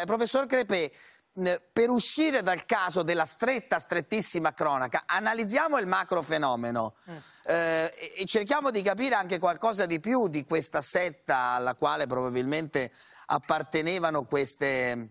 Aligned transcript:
Eh, 0.00 0.04
professor 0.04 0.46
Crepè, 0.46 0.90
per 1.72 1.90
uscire 1.90 2.42
dal 2.42 2.64
caso 2.64 3.02
della 3.02 3.24
stretta, 3.24 3.78
strettissima 3.78 4.52
cronaca, 4.52 5.04
analizziamo 5.06 5.78
il 5.78 5.86
macrofenomeno 5.86 6.94
mm. 7.10 7.16
eh, 7.46 7.90
e 8.18 8.24
cerchiamo 8.26 8.70
di 8.70 8.82
capire 8.82 9.14
anche 9.14 9.38
qualcosa 9.38 9.86
di 9.86 10.00
più 10.00 10.28
di 10.28 10.44
questa 10.44 10.80
setta 10.80 11.52
alla 11.52 11.74
quale 11.74 12.06
probabilmente 12.06 12.90
appartenevano 13.26 14.24
queste, 14.24 15.10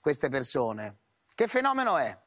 queste 0.00 0.28
persone. 0.28 0.96
Che 1.34 1.46
fenomeno 1.46 1.96
è? 1.98 2.18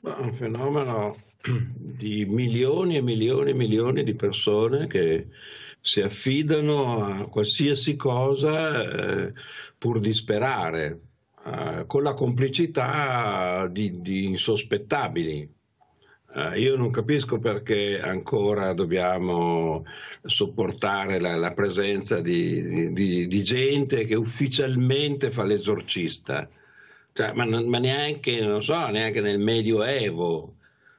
Un 0.00 0.32
fenomeno 0.32 1.16
di 1.42 2.24
milioni 2.24 2.96
e 2.96 3.02
milioni 3.02 3.50
e 3.50 3.54
milioni 3.54 4.02
di 4.02 4.14
persone 4.14 4.86
che 4.86 5.28
si 5.86 6.00
affidano 6.00 7.04
a 7.04 7.28
qualsiasi 7.28 7.94
cosa 7.94 8.82
eh, 8.82 9.32
pur 9.78 10.00
di 10.00 10.12
sperare 10.12 11.00
eh, 11.46 11.84
con 11.86 12.02
la 12.02 12.12
complicità 12.12 13.68
di, 13.70 14.00
di 14.00 14.24
insospettabili. 14.24 15.54
Uh, 16.34 16.54
io 16.54 16.76
non 16.76 16.90
capisco 16.90 17.38
perché 17.38 17.98
ancora 17.98 18.74
dobbiamo 18.74 19.84
sopportare 20.22 21.18
la, 21.18 21.34
la 21.36 21.52
presenza 21.52 22.20
di, 22.20 22.92
di, 22.92 23.26
di, 23.26 23.42
gente 23.42 24.04
che 24.04 24.16
ufficialmente 24.16 25.30
fa 25.30 25.44
l'esorcista, 25.44 26.46
cioè, 27.12 27.32
ma, 27.32 27.46
ma, 27.46 27.78
neanche, 27.78 28.60
so, 28.60 28.88
neanche 28.88 29.22
nel 29.22 29.38
Medioevo 29.38 30.55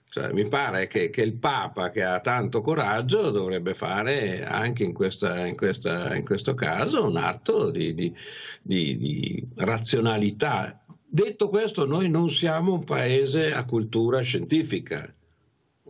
cioè, 0.10 0.32
mi 0.32 0.48
pare 0.48 0.88
che, 0.88 1.10
che, 1.10 1.22
il 1.22 1.34
Papa, 1.34 1.90
che 1.90 2.04
ha 2.04 2.20
tanto 2.20 2.62
coraggio, 2.62 3.30
dovrebbe 3.30 3.76
fare 3.76 4.46
anche 4.46 4.84
in, 4.84 4.94
questa, 4.94 5.46
in, 5.46 5.56
questa, 5.56 6.16
in 6.16 6.24
questo 6.24 6.54
caso 6.54 7.06
un 7.06 7.18
atto 7.18 7.70
di, 7.70 7.94
di, 7.94 8.16
di, 8.62 8.98
di 8.98 9.48
razionalità. 9.56 10.82
Detto 11.06 11.50
questo, 11.50 11.86
noi 11.86 12.10
non 12.10 12.30
siamo 12.30 12.74
un 12.74 12.84
paese 12.84 13.54
a 13.54 13.66
cultura 13.66 14.22
scientifica. 14.22 15.14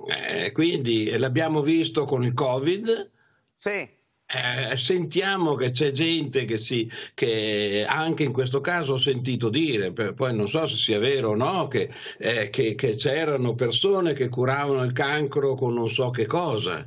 Eh, 0.07 0.51
quindi 0.51 1.09
l'abbiamo 1.17 1.61
visto 1.61 2.05
con 2.05 2.23
il 2.23 2.33
Covid. 2.33 3.11
Sì. 3.55 3.96
Eh, 4.29 4.75
sentiamo 4.75 5.55
che 5.55 5.69
c'è 5.71 5.91
gente 5.91 6.43
che, 6.43 6.57
si, 6.57 6.91
che 7.13 7.85
anche 7.87 8.23
in 8.23 8.33
questo 8.33 8.59
caso 8.59 8.93
ho 8.93 8.97
sentito 8.97 9.47
dire, 9.49 9.93
poi 9.93 10.35
non 10.35 10.49
so 10.49 10.65
se 10.65 10.75
sia 10.75 10.99
vero 10.99 11.29
o 11.29 11.35
no, 11.35 11.67
che, 11.67 11.89
eh, 12.17 12.49
che, 12.49 12.75
che 12.75 12.95
c'erano 12.95 13.55
persone 13.55 14.11
che 14.11 14.27
curavano 14.27 14.83
il 14.83 14.91
cancro 14.91 15.53
con 15.55 15.73
non 15.73 15.87
so 15.87 16.09
che 16.09 16.25
cosa. 16.25 16.85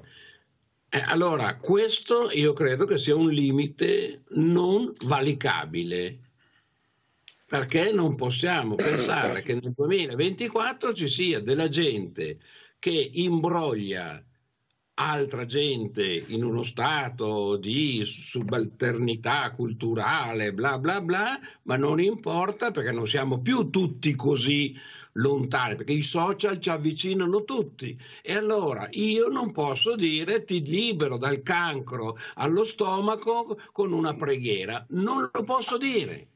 Eh, 0.91 1.03
allora, 1.07 1.57
questo 1.57 2.31
io 2.31 2.53
credo 2.53 2.85
che 2.85 2.99
sia 2.99 3.17
un 3.17 3.31
limite 3.31 4.25
non 4.31 4.93
valicabile, 5.07 6.19
perché 7.47 7.91
non 7.91 8.17
possiamo 8.17 8.75
pensare 8.75 9.41
che 9.43 9.55
nel 9.55 9.73
2024 9.75 10.93
ci 10.93 11.09
sia 11.09 11.41
della 11.41 11.69
gente 11.69 12.39
che 12.79 13.11
imbroglia 13.15 14.23
altra 15.01 15.47
gente 15.47 16.05
in 16.27 16.45
uno 16.45 16.63
stato 16.63 17.57
di 17.57 18.03
subalternità 18.05 19.51
culturale, 19.53 20.53
bla 20.53 20.79
bla 20.79 21.01
bla, 21.01 21.41
ma 21.63 21.77
non 21.77 22.01
importa 22.01 22.71
perché 22.71 22.93
non 22.93 23.07
siamo 23.07 23.41
più 23.41 23.71
tutti 23.71 24.15
così 24.15 24.79
lontani, 25.13 25.77
perché 25.77 25.95
i 25.95 26.03
social 26.03 26.61
ci 26.61 26.69
avvicinano 26.69 27.45
tutti. 27.45 27.99
E 28.23 28.35
allora 28.35 28.89
io 28.91 29.29
non 29.29 29.53
posso 29.53 29.97
dire 29.97 30.45
ti 30.45 30.63
libero 30.63 31.17
dal 31.17 31.43
cancro 31.43 32.19
allo 32.35 32.63
stomaco 32.63 33.59
con 33.73 33.93
una 33.93 34.15
preghiera, 34.15 34.85
non 34.91 35.31
lo 35.33 35.43
posso 35.45 35.79
dire. 35.79 36.30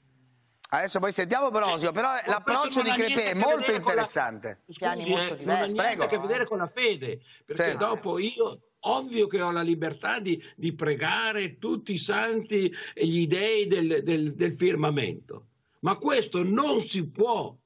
Adesso 0.75 0.99
poi 0.99 1.13
sentiamo 1.13 1.51
Brosio, 1.51 1.93
però 1.93 2.17
eh, 2.17 2.29
l'approccio 2.29 2.83
di 2.83 2.91
Crepè 2.91 3.31
è 3.31 3.35
molto 3.35 3.73
interessante. 3.73 4.63
La... 4.67 4.93
Scusi, 4.93 5.13
eh, 5.13 5.37
non 5.45 5.55
ha 5.55 5.65
niente 5.65 5.75
Prego. 5.75 6.03
a 6.03 6.07
che 6.09 6.19
vedere 6.19 6.45
con 6.47 6.59
la 6.59 6.67
fede, 6.67 7.21
perché 7.45 7.63
certo. 7.63 7.87
dopo 7.87 8.19
io 8.19 8.61
ovvio 8.87 9.29
che 9.29 9.41
ho 9.41 9.53
la 9.53 9.63
libertà 9.63 10.19
di, 10.19 10.43
di, 10.57 10.75
pregare 10.75 11.59
tutti 11.59 11.93
i 11.93 11.99
santi 11.99 12.75
e 12.93 13.07
gli 13.07 13.27
dei 13.29 13.67
del, 13.69 14.03
del, 14.03 14.35
del 14.35 14.53
firmamento, 14.53 15.47
ma 15.81 15.97
questo 15.97 16.43
non 16.43 16.81
si 16.81 17.09
può 17.09 17.57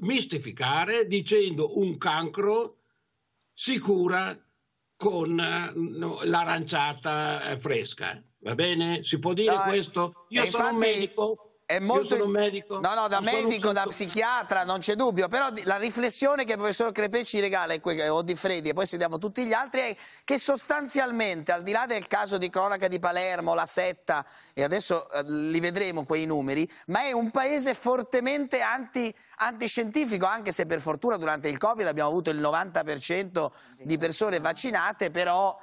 mistificare 0.00 1.06
dicendo 1.06 1.78
un 1.78 1.96
cancro 1.96 2.76
si 3.52 3.78
cura 3.78 4.38
con 4.96 5.34
no, 5.34 6.20
l'aranciata 6.24 7.56
fresca. 7.56 8.22
Va 8.42 8.54
bene? 8.54 9.02
Si 9.02 9.18
può 9.18 9.32
dire 9.32 9.54
no, 9.54 9.62
questo? 9.66 10.26
Io 10.28 10.44
sono 10.44 10.68
infatti... 10.68 10.74
un 10.74 10.78
medico 10.78 11.49
è 11.70 11.78
molto... 11.78 12.14
Io 12.14 12.20
sono 12.20 12.26
medico. 12.26 12.80
No, 12.80 12.94
no, 12.94 13.06
da 13.06 13.20
medico, 13.20 13.70
da 13.70 13.84
psichiatra, 13.86 14.64
non 14.64 14.80
c'è 14.80 14.96
dubbio, 14.96 15.28
però 15.28 15.46
la 15.62 15.76
riflessione 15.76 16.44
che 16.44 16.52
il 16.52 16.58
professor 16.58 16.90
Crepè 16.90 17.22
ci 17.22 17.38
regala, 17.38 17.74
o 18.10 18.22
di 18.22 18.34
Freddi, 18.34 18.70
e 18.70 18.74
poi 18.74 18.86
sentiamo 18.86 19.18
tutti 19.18 19.46
gli 19.46 19.52
altri, 19.52 19.80
è 19.80 19.96
che 20.24 20.36
sostanzialmente, 20.36 21.52
al 21.52 21.62
di 21.62 21.70
là 21.70 21.86
del 21.86 22.08
caso 22.08 22.38
di 22.38 22.50
cronaca 22.50 22.88
di 22.88 22.98
Palermo, 22.98 23.54
la 23.54 23.66
setta, 23.66 24.26
e 24.52 24.64
adesso 24.64 25.08
eh, 25.12 25.22
li 25.26 25.60
vedremo 25.60 26.02
quei 26.02 26.26
numeri, 26.26 26.68
ma 26.86 27.02
è 27.02 27.12
un 27.12 27.30
paese 27.30 27.74
fortemente 27.74 28.60
anti, 28.62 29.14
antiscientifico, 29.36 30.26
anche 30.26 30.50
se 30.50 30.66
per 30.66 30.80
fortuna 30.80 31.18
durante 31.18 31.48
il 31.48 31.58
Covid 31.58 31.86
abbiamo 31.86 32.08
avuto 32.08 32.30
il 32.30 32.40
90% 32.40 33.48
di 33.84 33.96
persone 33.96 34.40
vaccinate, 34.40 35.12
però 35.12 35.56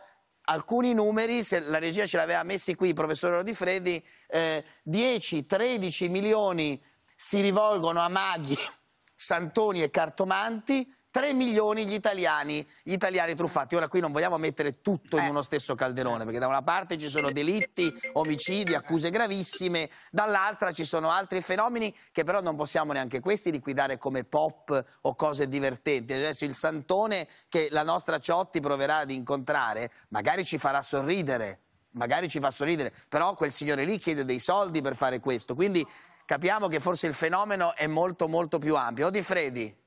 alcuni 0.49 0.93
numeri, 0.93 1.43
se 1.43 1.59
la 1.59 1.79
regia 1.79 2.05
ce 2.05 2.17
l'aveva 2.17 2.43
messi 2.43 2.75
qui 2.75 2.89
il 2.89 2.93
professor 2.93 3.31
Rodifredi, 3.31 4.03
eh, 4.27 4.63
10-13 4.83 6.09
milioni 6.09 6.81
si 7.15 7.41
rivolgono 7.41 7.99
a 7.99 8.07
maghi, 8.07 8.57
santoni 9.15 9.83
e 9.83 9.89
cartomanti, 9.89 10.89
3 11.09 11.33
milioni 11.33 11.85
gli 11.85 11.93
italiani, 11.93 12.65
gli 12.83 12.93
italiani 12.93 13.33
truffati. 13.35 13.75
Ora 13.75 13.87
qui 13.87 13.99
non 13.99 14.11
vogliamo 14.11 14.37
mettere 14.37 14.81
tutto 14.81 15.17
in 15.17 15.25
eh. 15.25 15.29
uno 15.29 15.41
stesso 15.41 15.75
calderone, 15.75 16.23
perché 16.25 16.39
da 16.39 16.47
una 16.47 16.61
parte 16.61 16.97
ci 16.97 17.09
sono 17.09 17.31
delitti, 17.31 17.91
omicidi, 18.13 18.75
accuse 18.75 19.09
gravissime, 19.09 19.89
dall'altra 20.11 20.71
ci 20.71 20.83
sono 20.83 21.09
altri 21.09 21.41
fenomeni 21.41 21.95
che 22.11 22.23
però 22.23 22.41
non 22.41 22.55
possiamo 22.55 22.93
neanche 22.93 23.19
questi 23.19 23.51
liquidare 23.51 23.97
come 23.97 24.23
pop 24.23 24.83
o 25.01 25.15
cose 25.15 25.47
divertenti. 25.47 26.13
Adesso 26.13 26.45
il 26.45 26.53
santone 26.53 27.27
che 27.49 27.69
la 27.71 27.83
nostra 27.83 28.19
Ciotti 28.19 28.59
proverà 28.59 28.97
ad 28.97 29.11
incontrare 29.11 29.91
magari 30.09 30.45
ci 30.45 30.57
farà 30.57 30.81
sorridere, 30.81 31.59
magari 31.91 32.29
ci 32.29 32.39
fa 32.39 32.51
sorridere, 32.51 32.93
però 33.09 33.33
quel 33.33 33.51
signore 33.51 33.85
lì 33.85 33.97
chiede 33.97 34.25
dei 34.25 34.39
soldi 34.39 34.81
per 34.81 34.95
fare 34.95 35.19
questo, 35.19 35.55
quindi 35.55 35.85
capiamo 36.25 36.67
che 36.67 36.79
forse 36.79 37.07
il 37.07 37.13
fenomeno 37.13 37.73
è 37.75 37.87
molto 37.87 38.27
molto 38.27 38.59
più 38.59 38.75
ampio. 38.75 39.07
Odi 39.07 39.21
Fredi? 39.21 39.85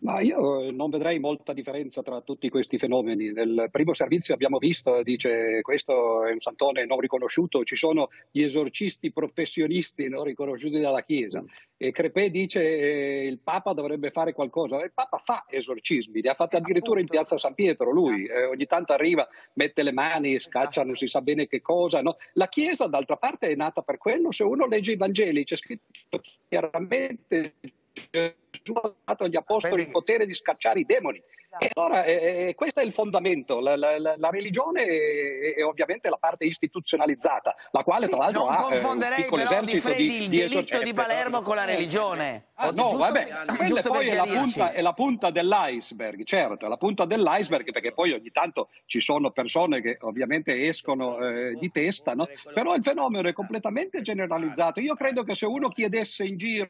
Ma 0.00 0.20
io 0.20 0.70
non 0.70 0.90
vedrei 0.90 1.18
molta 1.18 1.52
differenza 1.52 2.02
tra 2.02 2.20
tutti 2.20 2.48
questi 2.48 2.78
fenomeni. 2.78 3.32
Nel 3.32 3.68
primo 3.70 3.94
servizio 3.94 4.34
abbiamo 4.34 4.58
visto, 4.58 5.02
dice 5.02 5.60
questo 5.62 6.24
è 6.24 6.32
un 6.32 6.38
santone 6.38 6.86
non 6.86 7.00
riconosciuto, 7.00 7.64
ci 7.64 7.74
sono 7.74 8.08
gli 8.30 8.42
esorcisti 8.42 9.12
professionisti 9.12 10.08
non 10.08 10.24
riconosciuti 10.24 10.80
dalla 10.80 11.02
Chiesa. 11.02 11.42
E 11.76 11.90
Crepè 11.90 12.30
dice 12.30 12.62
eh, 12.62 13.26
il 13.26 13.38
Papa 13.38 13.72
dovrebbe 13.72 14.10
fare 14.10 14.32
qualcosa. 14.32 14.82
Il 14.84 14.92
Papa 14.94 15.18
fa 15.18 15.44
esorcismi, 15.48 16.20
li 16.20 16.28
ha 16.28 16.34
fatti 16.34 16.56
addirittura 16.56 17.00
in 17.00 17.08
piazza 17.08 17.36
San 17.36 17.54
Pietro, 17.54 17.90
lui 17.90 18.24
eh, 18.24 18.44
ogni 18.44 18.66
tanto 18.66 18.92
arriva, 18.92 19.26
mette 19.54 19.82
le 19.82 19.92
mani, 19.92 20.38
scaccia 20.38 20.84
non 20.84 20.94
si 20.94 21.08
sa 21.08 21.20
bene 21.22 21.48
che 21.48 21.60
cosa. 21.60 22.02
No? 22.02 22.16
La 22.34 22.46
Chiesa 22.46 22.86
d'altra 22.86 23.16
parte 23.16 23.48
è 23.48 23.54
nata 23.56 23.82
per 23.82 23.98
quello, 23.98 24.30
se 24.30 24.44
uno 24.44 24.66
legge 24.66 24.92
i 24.92 24.96
Vangeli 24.96 25.44
c'è 25.44 25.56
scritto 25.56 26.20
chiaramente 26.48 27.54
Gesù 28.62 28.78
ha 28.80 28.92
dato 29.04 29.24
agli 29.24 29.36
apostoli 29.36 29.82
il 29.82 29.90
potere 29.90 30.26
di 30.26 30.34
scacciare 30.34 30.80
i 30.80 30.84
demoni. 30.84 31.22
E 31.58 31.70
allora 31.74 32.04
eh, 32.04 32.52
questo 32.54 32.80
è 32.80 32.84
il 32.84 32.92
fondamento, 32.92 33.60
la, 33.60 33.76
la, 33.76 33.98
la 33.98 34.30
religione 34.30 34.84
è, 34.84 35.54
è, 35.54 35.64
ovviamente 35.64 36.10
la 36.10 36.18
parte 36.18 36.44
istituzionalizzata, 36.44 37.54
la 37.70 37.82
quale 37.82 38.04
sì, 38.04 38.10
tra 38.10 38.18
l'altro 38.18 38.44
non 38.44 38.54
ha 38.54 38.62
confonderei 38.62 39.24
eh, 39.24 39.28
però 39.28 39.62
di 39.62 39.80
Fredi 39.80 40.06
di, 40.06 40.24
il 40.24 40.48
delitto 40.48 40.82
di 40.82 40.92
Palermo 40.92 41.40
con 41.40 41.56
la 41.56 41.64
religione. 41.64 42.48
Ah, 42.58 42.70
no, 42.70 42.72
giusto 42.72 42.98
vabbè, 42.98 43.26
per, 43.26 43.56
quella 43.56 43.82
poi 43.82 44.06
è 44.08 44.14
la, 44.14 44.22
punta, 44.22 44.72
è 44.72 44.80
la, 44.80 44.92
punta, 44.92 45.30
dell'iceberg, 45.30 46.24
certo, 46.24 46.66
è 46.66 46.68
la 46.68 46.76
punta 46.76 47.04
dell'iceberg 47.04 47.70
perché 47.70 47.92
poi 47.92 48.12
ogni 48.12 48.30
tanto 48.30 48.68
ci 48.86 49.00
sono 49.00 49.30
persone 49.30 49.80
che 49.80 49.98
ovviamente 50.00 50.66
escono 50.66 51.18
eh, 51.18 51.52
di 51.52 51.70
testa, 51.70 52.14
no? 52.14 52.28
però 52.52 52.74
il 52.74 52.82
fenomeno 52.82 53.28
è 53.28 53.32
completamente 53.32 54.00
generalizzato. 54.00 54.80
Io 54.80 54.94
credo 54.94 55.22
che 55.22 55.34
se 55.34 55.46
uno 55.46 55.68
chiedesse 55.68 56.24
in 56.24 56.36
giro 56.36 56.66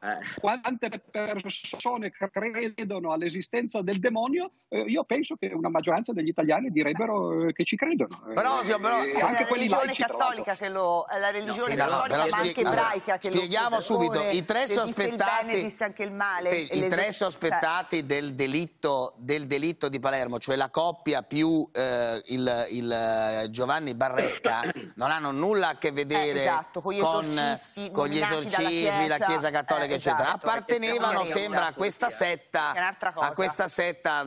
eh. 0.00 0.18
quante 0.40 0.88
persone 0.88 1.27
persone 1.34 2.10
credono 2.10 3.12
all'esistenza 3.12 3.82
del 3.82 3.98
demonio, 3.98 4.50
eh, 4.68 4.80
io 4.82 5.04
penso 5.04 5.36
che 5.36 5.50
una 5.52 5.68
maggioranza 5.68 6.12
degli 6.12 6.28
italiani 6.28 6.70
direbbero 6.70 7.48
eh, 7.48 7.52
che 7.52 7.64
ci 7.64 7.76
credono. 7.76 8.08
Brosio, 8.32 8.78
però, 8.78 9.02
Eh, 9.02 9.20
anche 9.20 9.42
la 9.42 9.46
quelli 9.46 9.68
religione 9.68 9.84
laici, 9.86 10.02
cattolica 10.02 10.56
che 10.56 10.68
lo 10.68 11.06
è 11.08 11.18
la 11.18 11.30
religione 11.30 11.74
no, 11.74 11.84
cattolica 11.84 12.06
però 12.08 12.26
ma 12.28 12.36
anche 12.36 12.50
spieghi- 12.50 12.60
allora, 12.60 12.80
ebraica 12.82 13.18
che 13.18 13.28
spieghiamo 13.30 13.74
lo 13.76 13.80
subito, 13.80 14.20
i 14.30 14.44
tre 14.44 14.66
sospettati- 14.68 15.10
il 15.10 15.46
bene 15.46 15.52
esiste 15.58 15.84
anche 15.84 16.02
il 16.02 16.12
male 16.12 16.50
Sì, 16.50 16.76
I 16.76 16.88
tre 16.88 17.02
cioè, 17.02 17.10
sospettati 17.12 18.06
del, 18.06 18.34
delitto, 18.34 19.14
del 19.16 19.46
delitto 19.46 19.88
di 19.88 19.98
Palermo, 20.00 20.38
cioè 20.38 20.56
la 20.56 20.70
coppia 20.70 21.22
più 21.22 21.68
eh, 21.72 22.22
il, 22.26 22.66
il, 22.70 22.90
eh, 22.92 23.50
Giovanni 23.50 23.94
Barrecca, 23.94 24.60
non 24.96 25.10
hanno 25.10 25.30
nulla 25.30 25.68
a 25.70 25.78
che 25.78 25.90
vedere 25.92 26.40
Eh, 26.40 26.42
esatto, 26.42 26.80
con 26.80 26.92
gli 26.92 26.98
esorcisti 26.98 27.90
con 27.90 28.08
gli 28.08 28.18
esorcismi, 28.18 29.06
la 29.08 29.16
Chiesa, 29.16 29.26
Chiesa 29.26 29.50
Cattolica, 29.50 29.92
eh, 29.92 29.96
eccetera. 29.96 30.28
esatto, 30.28 30.46
Appartenevano, 30.46 31.17
perché 31.22 31.38
sembra, 31.38 31.66
a 31.66 31.72
questa 31.72 32.10
setta, 32.10 32.74
a 33.14 33.32
questa 33.32 33.68
setta 33.68 34.26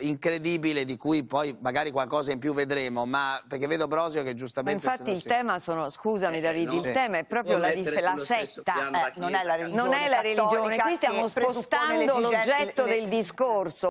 incredibile 0.00 0.84
di 0.84 0.96
cui 0.96 1.24
poi 1.24 1.56
magari 1.60 1.90
qualcosa 1.90 2.32
in 2.32 2.38
più 2.38 2.54
vedremo, 2.54 3.04
ma 3.06 3.40
perché 3.46 3.66
vedo 3.66 3.86
Brosio 3.86 4.22
che 4.22 4.30
Ma 4.30 4.34
giustamente... 4.34 4.84
infatti 4.86 5.04
se 5.04 5.10
il 5.12 5.20
si- 5.20 5.28
tema 5.28 5.58
sono, 5.58 5.88
scusami 5.90 6.38
Eh, 6.38 6.40
Davide, 6.40 6.70
no. 6.72 6.82
il 6.82 6.92
tema 6.92 7.18
è 7.18 7.24
proprio 7.24 7.58
Può 7.58 7.66
la, 7.66 7.72
la 8.14 8.18
setta. 8.18 8.74
Eh, 8.88 9.12
non 9.16 9.34
è 9.34 9.44
la 9.44 9.54
religione 9.54 9.82
Non 9.82 9.92
è 9.92 10.08
la 10.08 10.20
religione, 10.20 10.76
qui 10.78 10.94
stiamo 10.96 11.28
spostando 11.28 12.18
l'oggetto 12.18 12.84
le- 12.84 12.90
del 12.98 13.08
discorso. 13.08 13.86